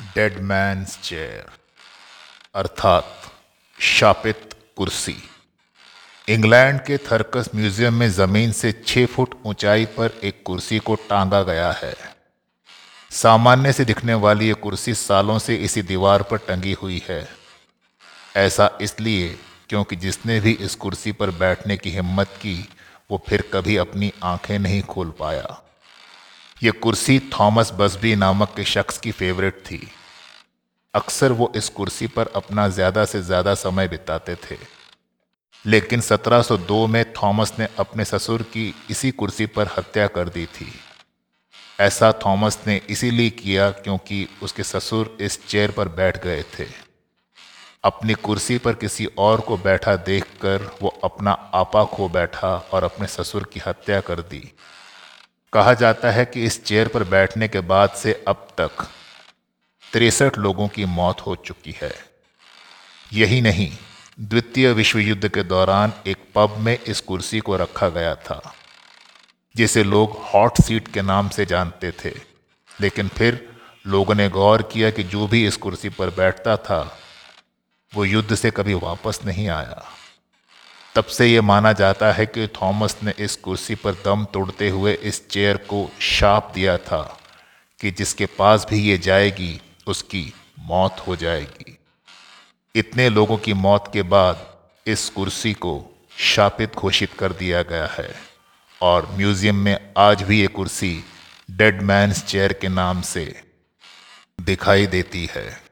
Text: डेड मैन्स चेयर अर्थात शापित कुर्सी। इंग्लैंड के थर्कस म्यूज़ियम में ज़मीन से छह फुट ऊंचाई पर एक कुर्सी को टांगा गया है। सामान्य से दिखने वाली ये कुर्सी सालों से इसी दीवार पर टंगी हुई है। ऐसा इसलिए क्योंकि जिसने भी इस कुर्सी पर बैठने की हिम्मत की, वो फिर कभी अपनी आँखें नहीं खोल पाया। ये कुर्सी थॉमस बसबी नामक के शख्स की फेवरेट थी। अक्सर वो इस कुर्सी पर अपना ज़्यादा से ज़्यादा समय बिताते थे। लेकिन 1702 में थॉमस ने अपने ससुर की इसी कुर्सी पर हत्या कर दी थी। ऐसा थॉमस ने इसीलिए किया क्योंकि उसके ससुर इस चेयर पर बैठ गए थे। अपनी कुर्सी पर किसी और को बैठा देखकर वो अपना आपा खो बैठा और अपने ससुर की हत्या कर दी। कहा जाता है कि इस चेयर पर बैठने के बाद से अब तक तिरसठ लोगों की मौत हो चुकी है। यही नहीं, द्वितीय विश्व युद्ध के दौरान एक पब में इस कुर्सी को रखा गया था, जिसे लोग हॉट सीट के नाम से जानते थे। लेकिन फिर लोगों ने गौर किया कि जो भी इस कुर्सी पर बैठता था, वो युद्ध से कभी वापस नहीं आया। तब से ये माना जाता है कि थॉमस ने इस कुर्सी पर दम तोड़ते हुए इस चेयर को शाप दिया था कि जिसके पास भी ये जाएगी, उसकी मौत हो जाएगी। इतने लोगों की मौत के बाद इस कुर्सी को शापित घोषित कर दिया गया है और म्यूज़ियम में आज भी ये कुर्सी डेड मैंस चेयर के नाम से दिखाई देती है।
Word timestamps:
डेड 0.00 0.38
मैन्स 0.38 0.98
चेयर 1.02 1.46
अर्थात 2.54 3.32
शापित 3.78 4.54
कुर्सी। 4.76 5.16
इंग्लैंड 6.28 6.80
के 6.80 6.98
थर्कस 6.98 7.50
म्यूज़ियम 7.54 7.94
में 7.94 8.08
ज़मीन 8.10 8.52
से 8.52 8.72
छह 8.86 9.06
फुट 9.06 9.34
ऊंचाई 9.46 9.84
पर 9.84 10.20
एक 10.24 10.42
कुर्सी 10.46 10.78
को 10.78 10.94
टांगा 10.94 11.42
गया 11.42 11.72
है। 11.72 11.94
सामान्य 13.10 13.72
से 13.72 13.84
दिखने 13.84 14.14
वाली 14.14 14.46
ये 14.46 14.54
कुर्सी 14.54 14.94
सालों 14.94 15.38
से 15.38 15.56
इसी 15.56 15.82
दीवार 15.82 16.22
पर 16.22 16.38
टंगी 16.38 16.72
हुई 16.72 17.02
है। 17.08 17.28
ऐसा 18.36 18.70
इसलिए 18.80 19.38
क्योंकि 19.68 19.96
जिसने 19.96 20.40
भी 20.40 20.52
इस 20.52 20.74
कुर्सी 20.74 21.12
पर 21.12 21.30
बैठने 21.30 21.76
की 21.76 21.90
हिम्मत 21.90 22.28
की, 22.28 22.68
वो 23.10 23.24
फिर 23.28 23.50
कभी 23.54 23.76
अपनी 23.76 24.12
आँखें 24.22 24.58
नहीं 24.58 24.82
खोल 24.82 25.10
पाया। 25.10 25.62
ये 26.62 26.70
कुर्सी 26.70 27.18
थॉमस 27.32 27.70
बसबी 27.72 28.14
नामक 28.16 28.52
के 28.56 28.64
शख्स 28.64 28.98
की 28.98 29.10
फेवरेट 29.12 29.58
थी। 29.60 29.80
अक्सर 30.94 31.32
वो 31.32 31.50
इस 31.56 31.68
कुर्सी 31.68 32.06
पर 32.06 32.26
अपना 32.36 32.66
ज़्यादा 32.68 33.04
से 33.04 33.20
ज़्यादा 33.22 33.54
समय 33.54 33.88
बिताते 33.88 34.34
थे। 34.34 34.56
लेकिन 35.64 36.00
1702 36.00 36.86
में 36.86 37.04
थॉमस 37.12 37.52
ने 37.58 37.68
अपने 37.78 38.04
ससुर 38.04 38.42
की 38.42 38.74
इसी 38.90 39.10
कुर्सी 39.10 39.46
पर 39.46 39.68
हत्या 39.78 40.06
कर 40.06 40.28
दी 40.28 40.46
थी। 40.46 40.72
ऐसा 41.80 42.10
थॉमस 42.26 42.58
ने 42.66 42.80
इसीलिए 42.90 43.30
किया 43.30 43.70
क्योंकि 43.70 44.26
उसके 44.42 44.62
ससुर 44.62 45.16
इस 45.20 45.46
चेयर 45.46 45.70
पर 45.70 45.88
बैठ 45.88 46.22
गए 46.24 46.42
थे। 46.58 46.66
अपनी 47.84 48.14
कुर्सी 48.14 48.58
पर 48.58 48.74
किसी 48.74 49.06
और 49.18 49.40
को 49.40 49.56
बैठा 49.58 49.94
देखकर 49.96 50.70
वो 50.82 50.88
अपना 51.04 51.32
आपा 51.54 51.84
खो 51.84 52.08
बैठा 52.08 52.54
और 52.72 52.84
अपने 52.84 53.06
ससुर 53.06 53.48
की 53.52 53.60
हत्या 53.66 54.00
कर 54.00 54.20
दी। 54.22 54.42
कहा 55.52 55.74
जाता 55.74 56.10
है 56.10 56.24
कि 56.24 56.44
इस 56.44 56.64
चेयर 56.64 56.88
पर 56.88 57.04
बैठने 57.04 57.48
के 57.48 57.60
बाद 57.60 57.90
से 57.90 58.24
अब 58.28 58.48
तक 58.58 58.70
तिरसठ 59.92 60.38
लोगों 60.38 60.68
की 60.68 60.84
मौत 60.84 61.20
हो 61.20 61.36
चुकी 61.36 61.74
है। 61.82 61.92
यही 63.12 63.40
नहीं, 63.40 63.72
द्वितीय 64.20 64.72
विश्व 64.72 64.98
युद्ध 64.98 65.28
के 65.28 65.42
दौरान 65.42 65.92
एक 66.06 66.16
पब 66.34 66.56
में 66.58 66.78
इस 66.78 67.00
कुर्सी 67.00 67.40
को 67.40 67.56
रखा 67.56 67.88
गया 67.88 68.14
था, 68.14 68.54
जिसे 69.56 69.84
लोग 69.84 70.18
हॉट 70.24 70.60
सीट 70.60 70.88
के 70.88 71.02
नाम 71.02 71.28
से 71.28 71.46
जानते 71.46 71.92
थे। 72.04 72.12
लेकिन 72.80 73.08
फिर 73.08 73.48
लोगों 73.86 74.14
ने 74.14 74.28
गौर 74.28 74.62
किया 74.62 74.90
कि 74.90 75.02
जो 75.02 75.26
भी 75.26 75.46
इस 75.46 75.56
कुर्सी 75.56 75.88
पर 75.88 76.10
बैठता 76.10 76.56
था, 76.56 76.98
वो 77.94 78.04
युद्ध 78.04 78.34
से 78.34 78.50
कभी 78.50 78.74
वापस 78.74 79.20
नहीं 79.24 79.48
आया। 79.48 79.84
तब 80.94 81.04
से 81.04 81.26
ये 81.26 81.40
माना 81.40 81.72
जाता 81.72 82.12
है 82.12 82.26
कि 82.26 82.46
थॉमस 82.62 82.96
ने 83.02 83.12
इस 83.18 83.36
कुर्सी 83.36 83.74
पर 83.74 83.92
दम 84.04 84.24
तोड़ते 84.24 84.68
हुए 84.68 84.92
इस 84.92 85.28
चेयर 85.28 85.56
को 85.56 85.90
शाप 86.00 86.50
दिया 86.54 86.76
था 86.78 87.02
कि 87.80 87.90
जिसके 87.90 88.26
पास 88.26 88.66
भी 88.70 88.78
ये 88.80 88.98
जाएगी, 88.98 89.60
उसकी 89.86 90.32
मौत 90.58 91.04
हो 91.06 91.16
जाएगी। 91.16 91.78
इतने 92.74 93.08
लोगों 93.08 93.36
की 93.36 93.52
मौत 93.52 93.90
के 93.92 94.02
बाद 94.02 94.46
इस 94.86 95.08
कुर्सी 95.08 95.52
को 95.52 95.74
शापित 96.18 96.74
घोषित 96.74 97.12
कर 97.12 97.32
दिया 97.32 97.62
गया 97.62 97.86
है 97.86 98.14
और 98.80 99.08
म्यूज़ियम 99.16 99.56
में 99.56 99.92
आज 99.98 100.22
भी 100.22 100.40
ये 100.40 100.46
कुर्सी 100.46 101.04
डेड 101.50 101.82
मैंस 101.82 102.24
चेयर 102.24 102.52
के 102.52 102.68
नाम 102.68 103.00
से 103.02 103.24
दिखाई 104.40 104.86
देती 104.86 105.28
है। 105.36 105.67